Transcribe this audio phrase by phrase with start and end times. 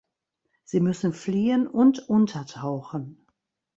[0.63, 3.23] Sie müssen fliehen und untertauchen.